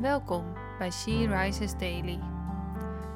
[0.00, 2.20] Welkom bij She Rises Daily.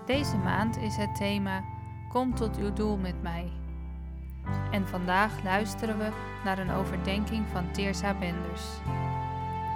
[0.07, 1.65] Deze maand is het thema
[2.09, 3.53] Kom tot uw doel met mij.
[4.71, 6.11] En vandaag luisteren we
[6.45, 8.63] naar een overdenking van Teersa Benders.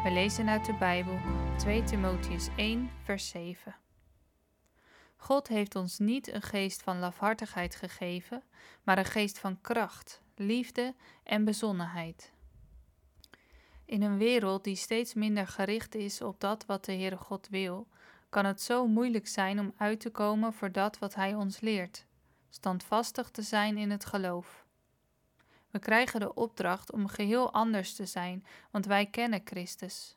[0.04, 1.18] We lezen uit de Bijbel
[1.56, 3.76] 2 Timotheus 1, vers 7.
[5.16, 8.42] God heeft ons niet een geest van lafhartigheid gegeven,
[8.82, 12.32] maar een geest van kracht, liefde en bezonnenheid.
[13.86, 17.86] In een wereld die steeds minder gericht is op dat wat de Heere God wil,
[18.28, 22.06] kan het zo moeilijk zijn om uit te komen voor dat wat Hij ons leert,
[22.50, 24.64] standvastig te zijn in het geloof.
[25.70, 30.16] We krijgen de opdracht om geheel anders te zijn, want wij kennen Christus,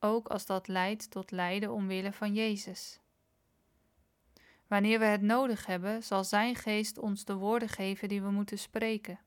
[0.00, 3.00] ook als dat leidt tot lijden omwille van Jezus.
[4.66, 8.58] Wanneer we het nodig hebben, zal Zijn geest ons de woorden geven die we moeten
[8.58, 9.18] spreken.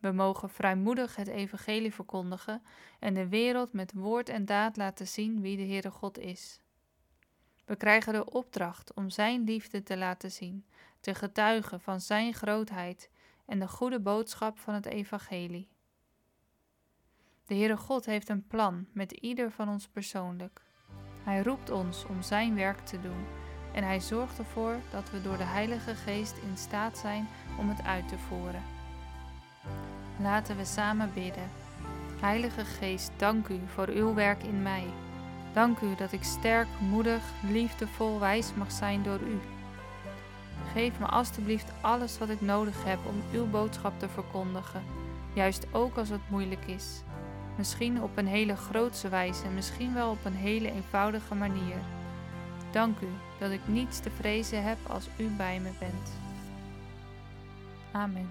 [0.00, 2.62] We mogen vrijmoedig het evangelie verkondigen
[2.98, 6.60] en de wereld met woord en daad laten zien wie de Heere God is.
[7.64, 10.64] We krijgen de opdracht om Zijn liefde te laten zien,
[11.00, 13.10] te getuigen van Zijn grootheid
[13.46, 15.68] en de goede boodschap van het evangelie.
[17.46, 20.62] De Heere God heeft een plan met ieder van ons persoonlijk.
[21.22, 23.24] Hij roept ons om Zijn werk te doen
[23.72, 27.82] en Hij zorgt ervoor dat we door de Heilige Geest in staat zijn om het
[27.82, 28.79] uit te voeren.
[30.22, 31.50] Laten we samen bidden.
[32.20, 34.84] Heilige Geest, dank u voor uw werk in mij.
[35.52, 39.40] Dank u dat ik sterk, moedig, liefdevol, wijs mag zijn door u.
[40.72, 44.82] Geef me alstublieft alles wat ik nodig heb om uw boodschap te verkondigen,
[45.32, 47.02] juist ook als het moeilijk is.
[47.56, 51.76] Misschien op een hele grootse wijze, misschien wel op een hele eenvoudige manier.
[52.70, 56.12] Dank u dat ik niets te vrezen heb als u bij me bent.
[57.92, 58.30] Amen.